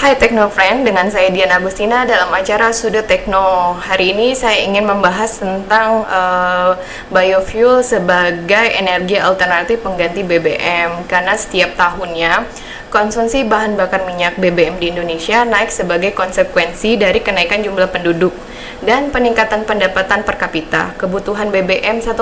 [0.00, 3.76] Hai Tekno Friend, dengan saya Diana Agustina dalam acara Sudut Tekno.
[3.76, 6.72] Hari ini saya ingin membahas tentang uh,
[7.12, 12.48] biofuel sebagai energi alternatif pengganti BBM karena setiap tahunnya
[12.88, 18.32] konsumsi bahan bakar minyak BBM di Indonesia naik sebagai konsekuensi dari kenaikan jumlah penduduk
[18.80, 20.96] dan peningkatan pendapatan per kapita.
[20.96, 22.16] Kebutuhan BBM 1,3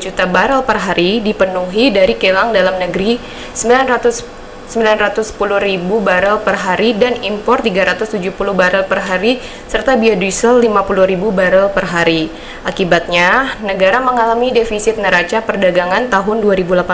[0.00, 3.20] juta barrel per hari dipenuhi dari kilang dalam negeri
[3.52, 4.39] 900
[4.70, 11.34] 910 ribu barel per hari dan impor 370 barel per hari serta biodiesel 50 ribu
[11.34, 12.30] barel per hari.
[12.62, 16.86] Akibatnya, negara mengalami defisit neraca perdagangan tahun 2018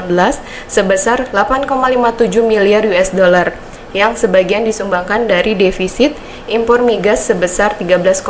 [0.73, 3.53] sebesar 8,57 miliar US dollar
[3.93, 6.17] yang sebagian disumbangkan dari defisit
[6.49, 8.25] impor migas sebesar 13,4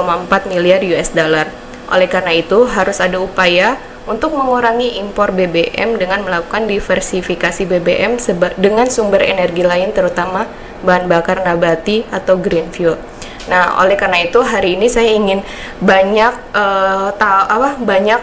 [0.51, 1.47] miliar US dollar.
[1.87, 8.23] Oleh karena itu, harus ada upaya untuk mengurangi impor BBM dengan melakukan diversifikasi BBM
[8.55, 10.47] dengan sumber energi lain terutama
[10.87, 12.95] bahan bakar nabati atau green fuel.
[13.51, 15.43] Nah, oleh karena itu hari ini saya ingin
[15.83, 18.21] banyak uh, tahu apa banyak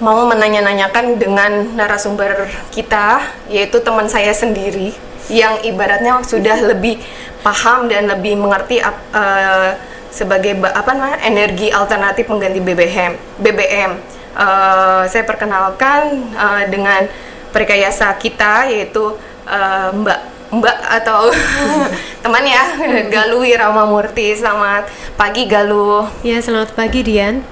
[0.00, 4.92] mau menanya-nanyakan dengan narasumber kita yaitu teman saya sendiri
[5.32, 7.00] yang ibaratnya sudah lebih
[7.40, 9.72] paham dan lebih mengerti uh,
[10.12, 13.16] sebagai apa namanya energi alternatif pengganti BBM.
[13.40, 17.08] BBM uh, saya perkenalkan uh, dengan
[17.50, 19.16] perkayasa kita yaitu
[19.48, 21.26] uh, Mbak Mbak atau
[22.22, 22.62] teman ya
[23.12, 24.30] Galuh Irama Murti.
[24.36, 24.86] Selamat
[25.18, 26.06] pagi Galuh.
[26.22, 27.42] Ya selamat pagi Dian.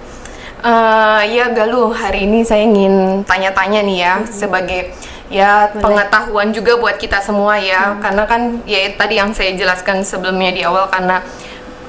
[0.64, 4.30] Uh, ya Galuh hari ini saya ingin tanya-tanya nih ya hmm.
[4.30, 4.80] sebagai
[5.28, 5.82] ya Boleh.
[5.82, 8.00] pengetahuan juga buat kita semua ya hmm.
[8.00, 11.20] karena kan ya tadi yang saya jelaskan sebelumnya di awal karena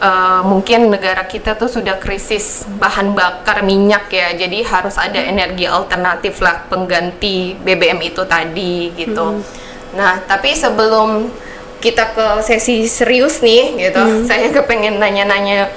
[0.01, 5.31] uh, mungkin negara kita tuh sudah krisis bahan bakar minyak ya jadi harus ada hmm.
[5.31, 9.41] energi alternatif lah pengganti BBM itu tadi gitu hmm.
[9.95, 11.29] nah tapi sebelum
[11.79, 14.25] kita ke sesi serius nih gitu hmm.
[14.25, 15.69] saya kepengen nanya-nanya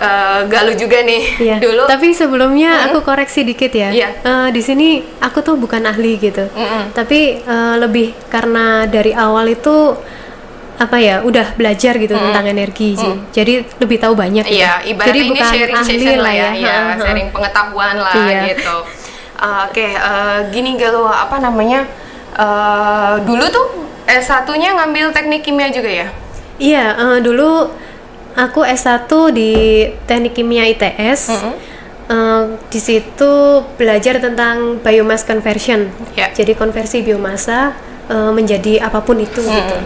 [0.00, 1.56] uh, Galuh juga nih iya.
[1.64, 1.86] dulu.
[1.86, 2.86] Tapi sebelumnya hmm.
[2.90, 3.90] aku koreksi dikit ya.
[3.94, 4.08] Iya.
[4.24, 6.46] Uh, di sini aku tuh bukan ahli gitu.
[6.50, 6.90] Hmm.
[6.94, 9.94] Tapi uh, lebih karena dari awal itu
[10.74, 12.24] apa ya udah belajar gitu hmm.
[12.30, 13.30] tentang energi sih hmm.
[13.30, 14.58] jadi lebih tahu banyak gitu.
[14.58, 18.40] iya ibaratnya jadi ini bukan sharing ahli lah ya, ya, ya sharing pengetahuan lah iya.
[18.50, 18.76] gitu
[19.38, 21.86] uh, oke okay, uh, gini galuh apa namanya
[22.34, 23.66] uh, dulu tuh
[24.10, 26.08] S 1 nya ngambil teknik kimia juga ya
[26.58, 27.70] iya uh, dulu
[28.34, 29.52] aku S1 di
[30.10, 31.54] teknik kimia ITS mm -hmm.
[32.04, 36.28] Uh, di situ belajar tentang biomass conversion, yeah.
[36.36, 37.72] jadi konversi biomasa
[38.12, 39.76] uh, menjadi apa pun itu mm gitu.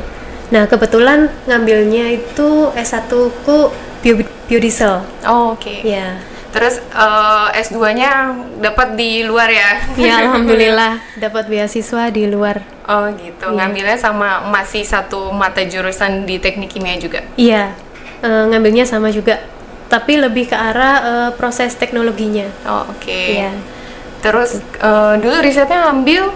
[0.49, 3.13] Nah, kebetulan ngambilnya itu S1
[3.45, 3.69] ku
[4.01, 4.15] bio
[4.49, 5.05] biodiesel.
[5.29, 5.61] Oh, oke.
[5.61, 5.79] Okay.
[5.85, 6.17] Ya.
[6.49, 8.33] Terus uh, eh, S2-nya
[8.65, 9.71] dapat di luar ya?
[10.01, 12.65] Ya, alhamdulillah dapat beasiswa di luar.
[12.89, 13.53] Oh, gitu.
[13.53, 13.53] Ya.
[13.53, 17.21] Ngambilnya sama masih satu mata jurusan di Teknik Kimia juga?
[17.37, 17.77] Iya.
[18.25, 19.45] Uh, ngambilnya sama juga.
[19.93, 22.49] Tapi lebih ke arah uh, proses teknologinya.
[22.65, 23.05] Oh, oke.
[23.05, 23.45] Okay.
[23.45, 23.53] Iya.
[24.25, 26.33] Terus uh, dulu risetnya ambil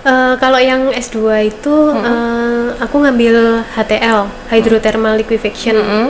[0.00, 2.08] Uh, kalau yang S2 itu mm -hmm.
[2.08, 2.39] uh,
[2.80, 5.76] aku ngambil HTL, hydrothermal liquefaction.
[5.76, 6.06] Mm -hmm.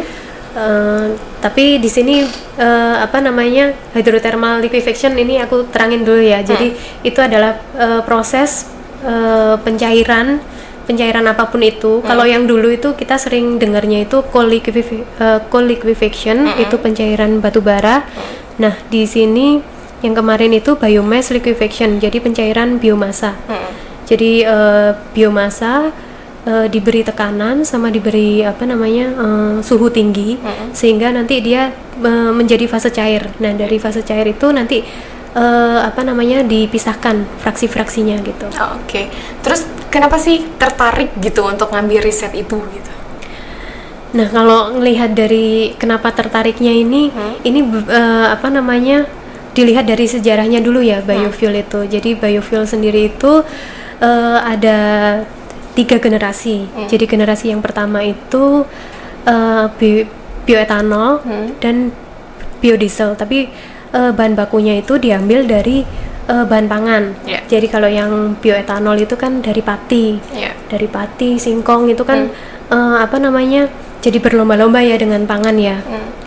[0.54, 1.06] uh,
[1.42, 2.22] tapi di sini
[2.56, 6.40] uh, apa namanya hydrothermal liquefaction ini aku terangin dulu ya.
[6.46, 7.08] Jadi mm.
[7.10, 8.70] itu adalah uh, proses
[9.02, 10.38] uh, pencairan
[10.86, 12.00] pencairan apa pun itu.
[12.00, 12.06] Mm.
[12.06, 14.78] Kalau yang dulu itu kita sering dengarnya itu coal, liquef
[15.18, 16.64] uh, coal liquefaction mm -hmm.
[16.64, 18.06] itu pencairan batu bara.
[18.60, 19.58] Nah, di sini
[20.00, 23.36] yang kemarin itu biomass liquefaction, jadi pencairan biomasa.
[23.48, 23.72] Hmm.
[24.08, 25.92] Jadi uh, biomasa
[26.50, 30.74] uh, diberi tekanan sama diberi apa namanya uh, suhu tinggi hmm.
[30.74, 31.70] sehingga nanti dia
[32.02, 33.30] uh, menjadi fase cair.
[33.38, 34.82] Nah dari fase cair itu nanti
[35.38, 38.50] uh, apa namanya dipisahkan fraksi-fraksinya gitu.
[38.58, 38.90] Oh, Oke.
[38.90, 39.04] Okay.
[39.46, 42.92] Terus kenapa sih tertarik gitu untuk ngambil riset itu gitu?
[44.10, 47.46] Nah kalau melihat dari kenapa tertariknya ini, hmm?
[47.46, 49.06] ini uh, apa namanya
[49.54, 51.62] dilihat dari sejarahnya dulu ya biofuel hmm.
[51.62, 51.80] itu.
[51.86, 53.46] Jadi biofuel sendiri itu
[54.02, 54.78] uh, ada
[55.80, 56.68] tiga generasi.
[56.68, 56.88] Hmm.
[56.92, 58.68] Jadi generasi yang pertama itu
[59.24, 60.04] uh, bi
[60.44, 61.48] bioetanol hmm.
[61.64, 61.88] dan
[62.60, 63.16] biodiesel.
[63.16, 63.48] Tapi
[63.96, 65.80] uh, bahan bakunya itu diambil dari
[66.28, 67.02] uh, bahan pangan.
[67.24, 67.40] Yeah.
[67.48, 70.52] Jadi kalau yang bioetanol itu kan dari pati, yeah.
[70.68, 72.68] dari pati, singkong itu kan hmm.
[72.68, 73.72] uh, apa namanya?
[74.00, 75.80] Jadi berlomba-lomba ya dengan pangan ya.
[75.80, 76.20] Hmm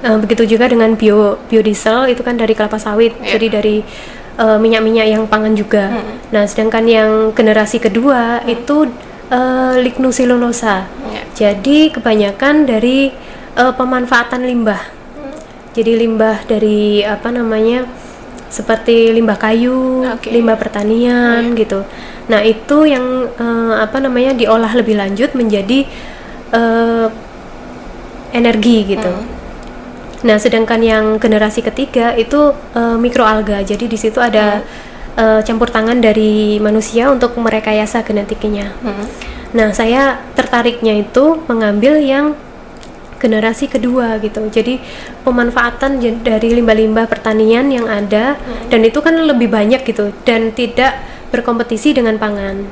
[0.00, 3.36] Uh, begitu juga dengan bio biodiesel itu kan dari kelapa sawit, yeah.
[3.36, 3.84] jadi dari
[4.40, 5.92] uh, minyak-minyak yang pangan juga.
[5.92, 6.16] Hmm.
[6.32, 8.48] Nah, sedangkan yang generasi kedua hmm.
[8.48, 8.88] itu
[9.28, 10.88] uh, lignoselulosa.
[11.12, 11.24] Yeah.
[11.36, 13.12] Jadi kebanyakan dari
[13.60, 14.80] uh, pemanfaatan limbah.
[14.80, 15.36] Hmm.
[15.76, 17.84] Jadi limbah dari apa namanya?
[18.50, 20.34] seperti limbah kayu, okay.
[20.34, 21.58] limbah pertanian yeah.
[21.62, 21.86] gitu.
[22.26, 25.86] Nah, itu yang uh, apa namanya diolah lebih lanjut menjadi
[26.50, 27.06] uh,
[28.34, 29.06] energi gitu.
[29.06, 29.39] Hmm.
[30.20, 33.64] Nah, sedangkan yang generasi ketiga itu uh, mikroalga.
[33.64, 34.60] Jadi di situ ada
[35.16, 38.76] uh, campur tangan dari manusia untuk merekayasa genetiknya.
[38.84, 39.06] Hmm.
[39.56, 42.36] Nah, saya tertariknya itu mengambil yang
[43.20, 44.48] generasi kedua gitu.
[44.48, 44.80] Jadi
[45.24, 48.40] pemanfaatan dari limbah-limbah pertanian yang ada
[48.72, 50.96] dan itu kan lebih banyak gitu dan tidak
[51.28, 52.64] berkompetisi dengan pangan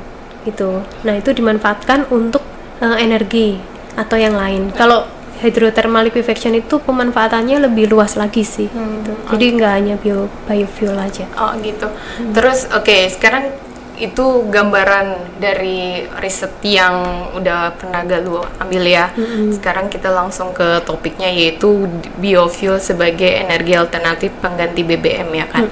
[0.43, 0.81] gitu.
[1.05, 2.41] Nah, itu dimanfaatkan untuk
[2.81, 3.61] uh, energi
[3.93, 4.73] atau yang lain.
[4.73, 5.05] Kalau
[5.39, 8.67] hydrothermal liquefaction itu pemanfaatannya lebih luas lagi sih.
[8.67, 9.11] gitu.
[9.31, 11.25] Jadi nggak hanya bio biofuel aja.
[11.39, 11.87] Oh gitu.
[12.35, 13.51] Terus oke sekarang
[13.99, 19.11] itu gambaran dari riset yang udah pernah Galuh ambil ya.
[19.51, 25.67] Sekarang kita langsung ke topiknya yaitu biofuel sebagai energi alternatif pengganti BBM ya kan.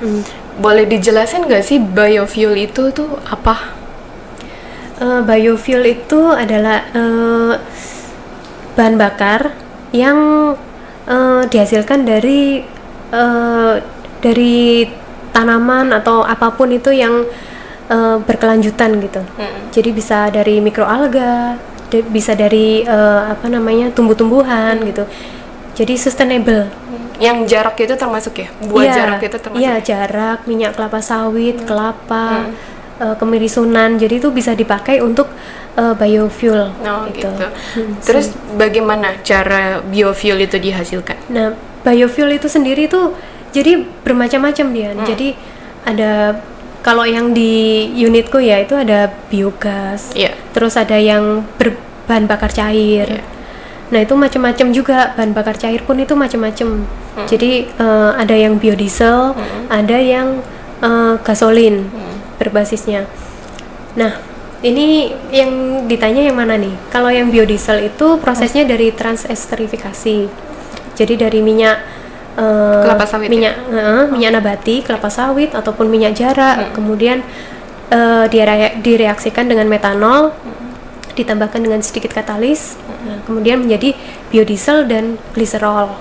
[0.59, 3.79] Boleh dijelasin nggak sih biofuel itu tuh apa?
[4.99, 7.53] Eh, biofuel itu adalah eh,
[8.77, 9.57] bahan bakar
[9.89, 10.53] yang
[11.09, 12.61] eh, dihasilkan dari
[13.11, 13.73] eh,
[14.21, 14.85] dari
[15.33, 17.25] tanaman atau apa pun itu yang
[17.89, 19.21] eh, berkelanjutan gitu.
[19.35, 19.73] Mm.
[19.73, 21.57] Jadi bisa dari mikroalga,
[21.89, 25.09] de- bisa dari eh, apa namanya tumbuh-tumbuhan gitu.
[25.77, 26.69] Jadi sustainable.
[27.17, 28.49] Yang jarak itu termasuk ya?
[28.65, 29.61] Buat Iya, jarak itu termasuk.
[29.61, 29.81] Iya, ya?
[29.81, 32.53] jarak, minyak kelapa sawit, kelapa,
[32.99, 33.97] eh, kemirisunan.
[33.97, 35.29] Jadi itu bisa dipakai untuk
[35.77, 37.29] eh, biofuel Oh gitu.
[37.29, 41.17] Hmm, Terus bagaimana cara biofuel itu dihasilkan?
[41.29, 41.53] Nah,
[41.85, 43.13] biofuel itu sendiri tuh
[43.53, 44.91] jadi bermacam-macam dia.
[44.91, 45.05] Hmm.
[45.05, 45.27] Jadi
[45.87, 46.41] ada
[46.83, 50.11] kalau yang di unitku ya itu ada biogas.
[50.15, 50.35] Iya.
[50.51, 53.07] Terus ada yang berbahan bakar cair.
[53.07, 53.23] Iya.
[53.87, 56.83] Nah, itu macam-macam juga bahan bakar cair pun itu macam-macam.
[56.83, 57.27] Hmm.
[57.27, 59.31] Jadi eh, ada yang biodiesel,
[59.71, 60.43] ada yang
[60.83, 61.87] eh, gasolin
[62.37, 63.09] berbasisnya.
[63.97, 64.17] Nah,
[64.65, 66.73] ini yang ditanya yang mana nih?
[66.89, 70.29] Kalau yang biodiesel itu prosesnya dari transesterifikasi.
[70.97, 71.77] Jadi dari minyak
[72.37, 73.33] eh, Kelapa sawit ya?
[73.33, 77.21] minyak eh, minyak nabati, kelapa sawit ataupun minyak jarak, kemudian
[77.93, 80.33] eh, dire- direaksikan dengan metanol,
[81.13, 83.93] ditambahkan dengan sedikit katalis, nah, kemudian menjadi
[84.33, 85.93] biodiesel dan gliserol.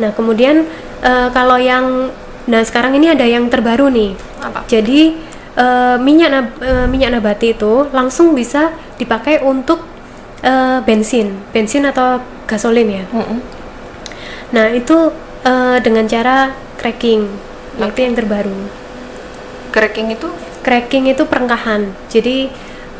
[0.00, 0.64] Nah, kemudian
[1.04, 2.08] eh, kalau yang
[2.42, 4.16] nah sekarang ini ada yang terbaru nih.
[4.40, 4.64] Apa?
[4.64, 5.14] Jadi
[5.54, 9.82] eh, minyak nab- eh, minyak nabati itu langsung bisa dipakai untuk
[10.42, 13.04] eh, bensin, bensin atau gasolin ya.
[13.10, 13.38] Mm-mm.
[14.52, 14.96] Nah itu
[15.44, 17.28] eh, dengan cara cracking,
[17.78, 18.56] nah, itu yang terbaru.
[19.72, 20.28] Cracking itu?
[20.62, 21.90] Cracking itu perengkahan.
[22.12, 22.50] Jadi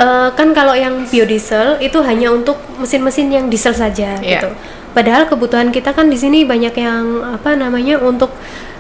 [0.01, 4.41] eh, kan kalau yang biodiesel itu hanya untuk mesin-mesin yang diesel saja Iya.
[4.41, 4.51] gitu.
[4.93, 8.29] Padahal kebutuhan kita kan di sini banyak yang apa namanya untuk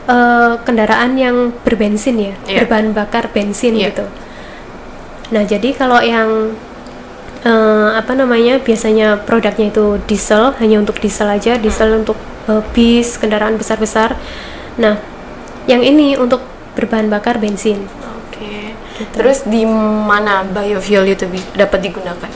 [0.06, 2.64] eh, kendaraan yang berbensin ya, Iya.
[2.64, 3.90] berbahan bakar bensin Iya.
[3.92, 4.04] gitu.
[5.32, 6.52] Nah jadi kalau yang
[7.42, 12.16] eh, apa namanya biasanya produknya itu diesel hanya untuk diesel aja, diesel untuk
[12.46, 14.14] eh, bis kendaraan besar-besar.
[14.78, 14.98] Nah
[15.66, 16.42] yang ini untuk
[16.74, 17.86] berbahan bakar bensin.
[18.18, 18.74] Oke.
[18.98, 19.14] Gitu.
[19.14, 22.30] Terus di mana biofuel itu dapat digunakan?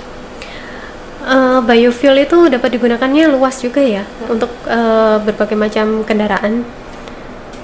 [1.26, 6.62] Eh, biofuel itu dapat digunakannya luas juga ya untuk eh, berbagai macam kendaraan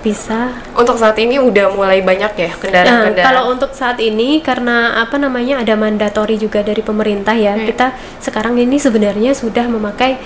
[0.02, 0.52] bisa.
[0.74, 3.24] Untuk saat ini udah mulai banyak ya Nah, kendaraan-kendaraan.
[3.24, 7.64] kalau untuk saat ini karena apa namanya ada mandatori juga dari pemerintah ya, Hmm.
[7.64, 7.86] kita
[8.18, 10.18] sekarang ini sebenarnya sudah memakai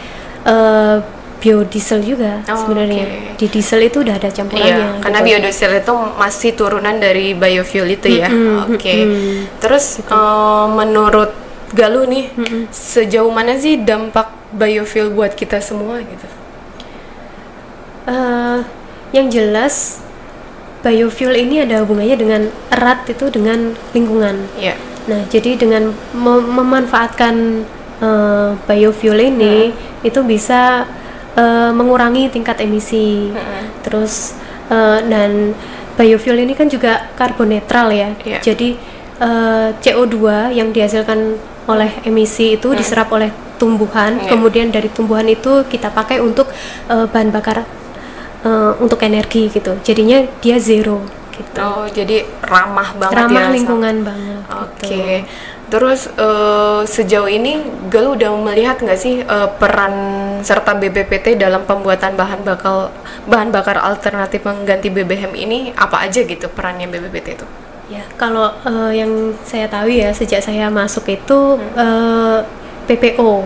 [0.42, 0.99] eh,
[1.37, 3.04] biodiesel juga Oh, sebenarnya.
[3.04, 3.37] oke.
[3.37, 4.73] Di diesel itu udah ada campurannya.
[4.73, 5.28] Iya, karena gitu.
[5.28, 8.30] biodiesel itu masih turunan dari biofuel itu ya.
[8.33, 8.95] Mm-mm, Oke.
[8.97, 9.61] mm-mm.
[9.61, 11.33] Terus eh, menurut
[11.66, 12.30] Galuh nih,
[12.71, 16.26] sejauh mana sih dampak biofuel buat kita semua gitu?
[18.06, 18.59] Eh,
[19.10, 20.02] yang jelas
[20.82, 24.36] biofuel ini ada hubungannya dengan erat itu dengan lingkungan.
[24.54, 24.75] Iya.
[25.06, 27.34] Nah, jadi dengan mem- memanfaatkan
[27.98, 29.70] eh, biofuel ini
[30.02, 30.86] itu bisa
[31.34, 33.30] eh, mengurangi tingkat emisi.
[33.82, 34.34] Terus
[34.70, 35.54] eh, dan
[35.96, 38.14] biofuel ini kan juga karbon netral ya.
[38.22, 38.38] Iya.
[38.42, 38.78] Jadi
[39.18, 40.16] eh, CO2
[40.54, 41.34] yang dihasilkan
[41.66, 44.36] oleh emisi itu diserap oleh tumbuhan, Iya.
[44.36, 46.46] kemudian dari tumbuhan itu kita pakai untuk
[46.86, 47.66] eh, bahan bakar
[48.42, 49.78] eh, untuk energi gitu.
[49.80, 51.00] Jadinya dia zero
[51.32, 51.60] gitu.
[51.60, 53.44] Oh, jadi ramah banget Ramah ya.
[53.44, 54.40] sama- lingkungan banget.
[54.48, 54.86] Oke.
[54.88, 55.00] gitu.
[55.66, 57.58] Terus eh, sejauh ini
[57.90, 59.94] Galuh udah melihat nggak sih eh, peran
[60.40, 62.88] serta BBPT dalam pembuatan bahan bakal
[63.26, 67.46] bahan bakar alternatif mengganti BBM ini apa aja gitu perannya BBPT itu?
[67.86, 69.10] Ya, kalau eh, yang
[69.42, 71.38] saya tahu ya sejak saya masuk itu
[71.74, 72.38] eh,
[72.86, 73.42] PPO.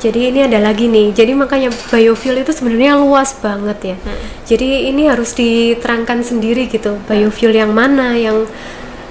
[0.00, 1.12] Jadi ini ada lagi nih.
[1.12, 3.96] Jadi makanya biofuel itu sebenarnya luas banget ya.
[4.44, 6.96] Jadi ini harus diterangkan sendiri gitu.
[7.04, 8.48] Biofuel yang mana yang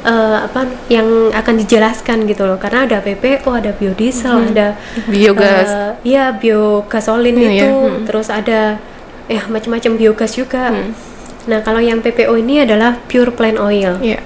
[0.02, 4.50] uh, apa yang akan dijelaskan gitu loh karena ada PPO ada biodiesel Hmm.
[4.50, 4.68] ada
[5.06, 5.68] Biogas.
[5.68, 7.68] uh, iya biogasolin Iya, itu iya.
[7.70, 8.04] Hmm.
[8.04, 8.80] terus ada
[9.28, 10.96] ya macam-macam biogas juga Hmm.
[11.46, 14.20] nah kalau yang PPO ini adalah pure plant oil Iya.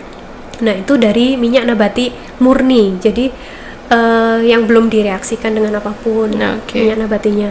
[0.53, 2.95] Nah, itu dari minyak nabati murni.
[2.95, 3.27] Jadi
[3.89, 6.77] eh, yang belum direaksikan dengan apa pun Nah, oke.
[6.77, 7.49] minyak nabatinya.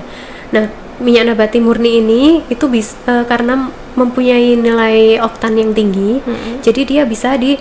[0.53, 0.65] Nah,
[1.03, 6.23] minyak nabati murni ini itu bisa karena mempunyai nilai oktan yang tinggi.
[6.25, 6.65] Mm-mm.
[6.65, 7.57] Jadi dia bisa di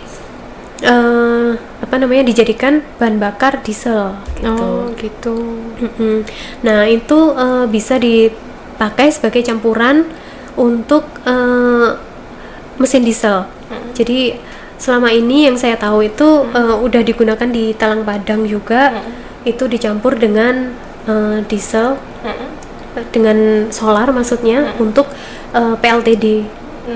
[0.82, 4.48] eh, apa namanya dijadikan bahan bakar diesel gitu.
[4.48, 5.36] Oh, gitu.
[5.82, 6.24] Mm-mm.
[6.64, 10.08] Nah, itu eh, bisa dipakai sebagai campuran
[10.56, 11.90] untuk eh,
[12.80, 13.48] mesin diesel.
[13.96, 14.36] Jadi
[14.82, 18.98] selama ini yang saya tahu itu eh, udah digunakan di Talang Padang juga.
[19.46, 20.74] Itu dicampur dengan
[21.06, 25.06] eh, diesel eh, dengan solar maksudnya untuk
[25.54, 26.26] eh, PLTD,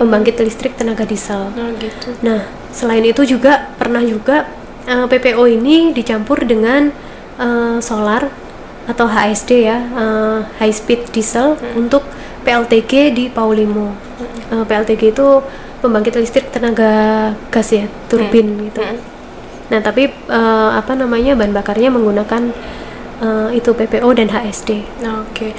[0.02, 1.54] pembangkit listrik tenaga diesel.
[1.54, 2.18] Oh, gitu.
[2.26, 4.50] Nah, selain itu juga pernah juga
[4.90, 6.90] eh, PPO ini dicampur dengan
[7.38, 8.34] eh, solar
[8.86, 12.02] atau HSD ya, eh, high speed diesel untuk
[12.46, 13.94] PLTG di Paulimo.
[14.54, 15.42] Eh, PLTG itu
[15.86, 18.82] pembangkit listrik tenaga gas ya, turbin gitu.
[18.82, 18.98] Mm-mm.
[19.70, 22.50] Nah, tapi eh, apa namanya bahan bakarnya menggunakan
[23.22, 24.82] eh, itu PPO dan HSD.
[25.30, 25.54] Oke.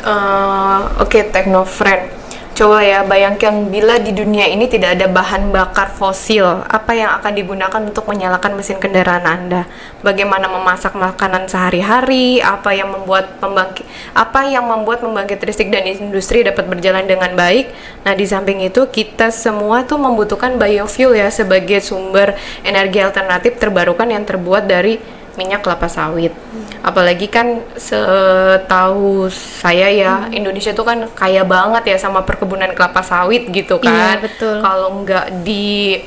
[0.00, 2.19] Eh, Oke, Technofriend.
[2.60, 7.32] Coba ya bayangkan bila di dunia ini tidak ada bahan bakar fosil, apa yang akan
[7.32, 9.64] digunakan untuk menyalakan mesin kendaraan Anda?
[10.04, 12.44] Bagaimana memasak makanan sehari-hari?
[12.44, 17.72] Apa yang membuat pembangkit apa yang membuat pembangkit listrik dan industri dapat berjalan dengan baik?
[18.04, 24.04] Nah, di samping itu kita semua tuh membutuhkan biofuel ya sebagai sumber energi alternatif terbarukan
[24.04, 25.00] yang terbuat dari
[25.40, 26.36] minyak kelapa sawit.
[26.80, 33.48] Apalagi kan setahu saya ya Indonesia tuh kan kaya banget ya sama perkebunan kelapa sawit
[33.52, 34.16] gitu kan.
[34.16, 34.56] Iya, betul.
[34.64, 36.00] Kalau nggak di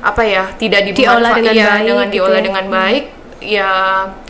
[0.00, 2.44] apa ya tidak Diolah dengan iya, baik dengan gitu diolah ya.
[2.44, 3.04] dengan baik
[3.40, 3.70] ya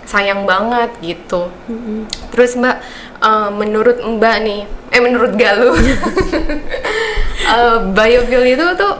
[0.06, 1.50] sayang banget gitu.
[1.70, 2.06] Mm-mm.
[2.35, 2.76] Terus Mbak,
[3.23, 5.75] eh, menurut Mbak nih, eh menurut Galuh,
[7.54, 8.94] eh, biofuel itu tuh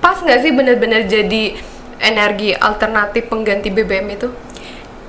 [0.00, 1.56] pas nggak sih benar-benar jadi
[2.00, 4.28] energi alternatif pengganti BBM itu?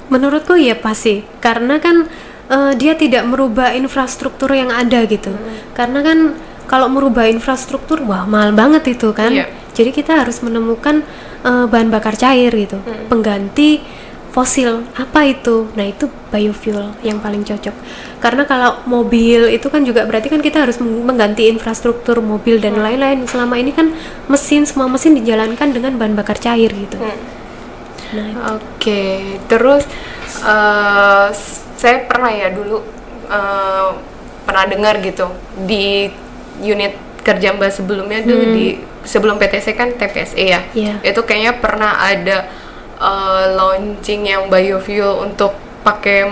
[0.05, 2.05] Menurutku ya pasti, karena kan
[2.49, 5.33] eh, dia tidak merubah infrastruktur yang ada gitu.
[5.73, 6.37] Karena kan
[6.69, 9.33] kalau merubah infrastruktur, wah mahal banget itu kan.
[9.33, 9.49] Iya.
[9.73, 11.01] Jadi kita harus menemukan
[11.41, 12.77] eh, bahan bakar cair gitu,
[13.09, 13.81] pengganti
[14.29, 14.83] fosil.
[14.93, 15.71] Apa itu?
[15.79, 17.75] Nah itu biofuel yang paling cocok.
[18.21, 22.77] Karena kalau mobil itu kan juga berarti kan kita harus meng- mengganti infrastruktur mobil dan
[22.77, 23.25] lain-lain.
[23.25, 23.89] Selama ini kan
[24.29, 26.99] mesin semua mesin dijalankan dengan bahan bakar cair gitu.
[27.01, 27.34] Nah
[28.51, 29.03] Oke,
[29.45, 29.83] terus
[30.39, 32.81] eh, s- saya pernah ya dulu
[33.25, 33.89] eh,
[34.41, 35.25] pernah dengar gitu
[35.59, 36.07] di
[36.57, 38.65] unit kerja mbak sebelumnya tuh di
[39.01, 41.01] sebelum PTC kan TPSE ya, Iya.
[41.03, 42.45] itu kayaknya pernah ada
[42.95, 46.25] eh, launching yang biofuel untuk pakai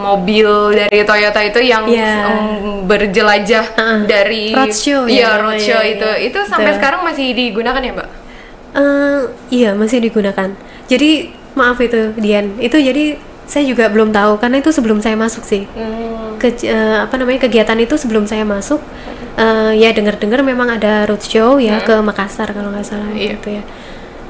[0.00, 2.28] mobil dari Toyota itu yang Iya.
[2.28, 2.46] em,
[2.84, 3.98] berjelajah Heeh.
[4.04, 5.92] dari Roadshow ya namanya, roadshow iya.
[5.92, 6.78] itu itu sampai Betul.
[6.78, 8.08] sekarang masih digunakan ya mbak?
[8.74, 10.50] Eh, iya masih digunakan.
[10.84, 13.14] Jadi maaf itu Dian, itu jadi
[13.44, 15.62] saya juga belum tahu karena itu sebelum saya masuk sih.
[15.70, 16.34] Hmm.
[16.36, 18.82] Ke, eh, apa namanya kegiatan itu sebelum saya masuk,
[19.36, 23.38] eh, ya dengar-dengar memang ada roadshow ya ke Makassar kalau nggak salah Iya.
[23.38, 23.62] gitu ya.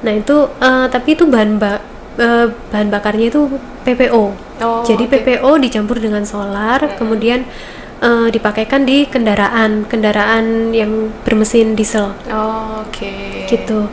[0.04, 1.80] Nah itu eh, tapi itu bahan ba-
[2.20, 3.48] eh, bahan bakarnya itu
[3.82, 4.22] PPO.
[4.60, 5.10] Oh, jadi oke.
[5.10, 7.48] PPO dicampur dengan solar, kemudian
[7.98, 13.48] eh, dipakaikan di kendaraan kendaraan yang bermesin diesel Oh, Oke.
[13.48, 13.88] gitu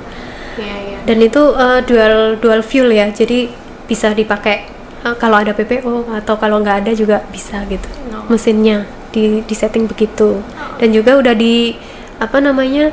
[0.61, 0.97] Iya, iya.
[1.03, 3.49] dan itu uh, dual dual fuel ya jadi
[3.85, 4.69] bisa dipakai
[5.01, 8.27] uh, kalau ada PPO atau kalau nggak ada juga bisa gitu Oh.
[8.27, 10.43] mesinnya di di setting begitu
[10.77, 11.73] dan juga udah di
[12.17, 12.91] apa namanya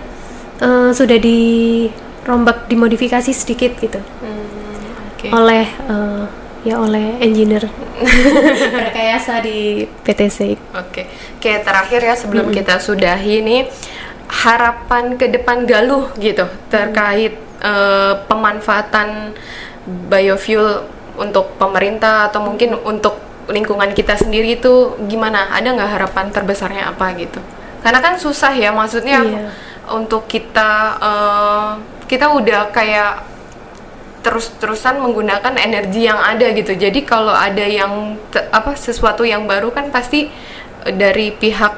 [0.59, 4.47] uh, sudah dirombak dimodifikasi sedikit gitu Hmm,
[5.11, 5.29] Oke.
[5.29, 6.25] oleh uh,
[6.63, 7.67] ya oleh engineer
[8.87, 10.39] rekayasa di PTC
[10.77, 11.07] Oke.
[11.39, 13.63] Oke, terakhir ya sebelum kita sudahi nih
[14.29, 19.35] harapan ke depan Galuh gitu terkait eh, pemanfaatan
[20.09, 20.85] biofuel
[21.19, 25.51] untuk pemerintah atau mungkin untuk lingkungan kita sendiri itu gimana?
[25.57, 27.41] Ada nggak harapan terbesarnya apa gitu?
[27.81, 29.51] Karena kan susah ya, maksudnya Iya.
[29.95, 31.71] untuk kita eh,
[32.07, 33.25] kita udah kayak
[34.19, 36.75] terus-terusan menggunakan energi yang ada gitu.
[36.75, 38.19] Jadi kalau ada yang
[38.51, 40.29] apa sesuatu yang baru kan pasti
[40.85, 41.73] dari pihak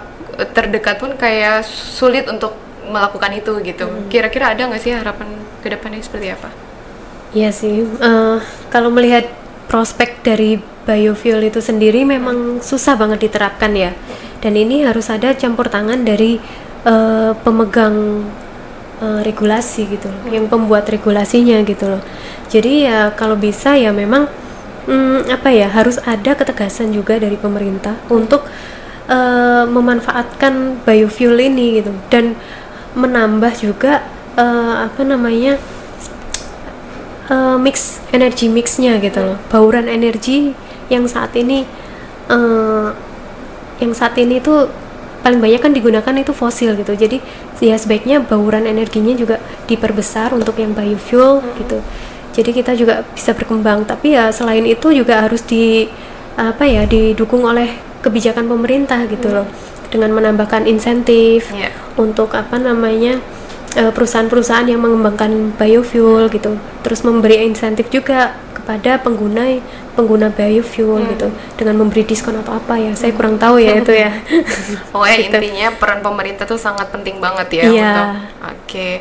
[0.56, 2.56] terdekat pun kayak sulit untuk
[2.88, 3.86] melakukan itu gitu.
[4.08, 5.28] Kira-kira ada nggak sih harapan
[5.60, 6.48] ke depannya seperti apa?
[7.30, 8.38] Iya sih, eh,
[8.72, 9.28] kalau melihat
[9.70, 13.94] prospek dari biofuel itu sendiri memang susah banget diterapkan ya.
[14.40, 16.40] Dan ini harus ada campur tangan dari
[16.84, 18.26] eh, pemegang
[19.00, 22.02] uh, regulasi gitu loh, yang pembuat regulasinya gitu loh.
[22.52, 24.28] Jadi ya kalau bisa ya memang
[24.86, 28.44] hmm, apa ya harus ada ketegasan juga dari pemerintah untuk
[29.08, 32.36] uh, memanfaatkan biofuel ini gitu dan
[32.94, 34.04] menambah juga
[34.40, 35.60] uh, apa namanya
[37.28, 40.56] uh, mix energi mixnya gitu loh bauran energi
[40.88, 41.68] yang saat ini
[42.32, 42.90] uh,
[43.78, 44.68] yang saat ini tuh
[45.20, 47.20] paling banyak kan digunakan itu fosil gitu jadi
[47.60, 49.36] ya sebaiknya bauran energinya juga
[49.68, 51.52] diperbesar untuk yang biofuel hmm.
[51.60, 51.78] gitu
[52.30, 55.92] jadi kita juga bisa berkembang tapi ya selain itu juga harus di
[56.40, 59.36] apa ya didukung oleh kebijakan pemerintah gitu hmm.
[59.36, 59.46] loh
[59.92, 61.74] dengan menambahkan insentif yeah.
[62.00, 63.20] untuk apa namanya
[63.70, 69.62] perusahaan-perusahaan yang mengembangkan biofuel gitu terus memberi insentif juga kepada pengguna
[69.94, 71.10] pengguna biofuel hmm.
[71.14, 74.10] gitu dengan memberi diskon atau apa ya saya kurang tahu ya itu ya
[74.96, 75.38] oh ya gitu.
[75.38, 77.70] intinya peran pemerintah tuh sangat penting banget ya yeah.
[77.70, 78.06] untuk
[78.46, 78.92] oke okay.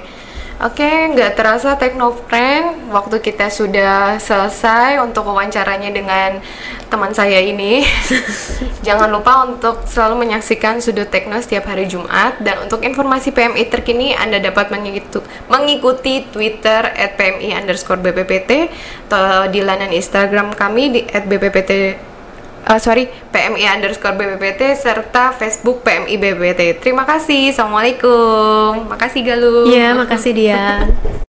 [0.60, 6.44] Oke, nggak terasa Teknofriend, waktu kita sudah selesai untuk wawancaranya dengan
[6.92, 7.88] teman saya ini.
[8.88, 14.12] Jangan lupa untuk selalu menyaksikan Sudut Tekno setiap hari Jumat dan untuk informasi PMI terkini
[14.12, 14.68] Anda dapat
[15.48, 18.68] mengikuti Twitter at PMI underscore BPPT
[19.08, 21.96] atau di laman Instagram kami di at BPPT
[22.70, 26.62] uh, sorry PMI underscore BPPT serta Facebook PMI BPPT.
[26.78, 27.50] Terima kasih.
[27.50, 28.94] Assalamualaikum.
[28.94, 29.66] Makasih Galuh.
[29.66, 30.86] Iya, makasih dia.